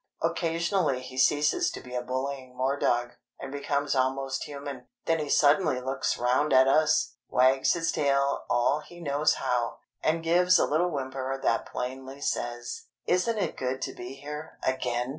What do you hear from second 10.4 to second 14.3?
a little whimper that plainly says, "Isn't it good to be